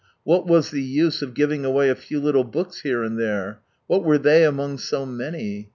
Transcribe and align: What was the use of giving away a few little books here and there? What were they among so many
What 0.23 0.47
was 0.47 0.71
the 0.71 0.81
use 0.81 1.21
of 1.21 1.35
giving 1.35 1.63
away 1.63 1.87
a 1.87 1.93
few 1.95 2.19
little 2.19 2.43
books 2.43 2.81
here 2.81 3.03
and 3.03 3.19
there? 3.19 3.59
What 3.85 4.03
were 4.03 4.17
they 4.17 4.43
among 4.45 4.79
so 4.79 5.05
many 5.05 5.69